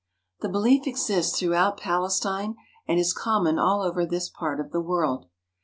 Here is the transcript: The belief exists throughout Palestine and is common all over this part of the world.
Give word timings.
The 0.39 0.49
belief 0.49 0.87
exists 0.87 1.37
throughout 1.37 1.77
Palestine 1.77 2.55
and 2.87 2.97
is 2.99 3.13
common 3.13 3.59
all 3.59 3.83
over 3.83 4.03
this 4.03 4.29
part 4.29 4.59
of 4.59 4.71
the 4.71 4.81
world. 4.81 5.27